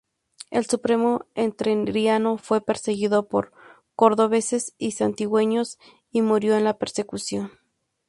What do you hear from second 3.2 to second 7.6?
por cordobeses y santiagueños, y murió en la persecución.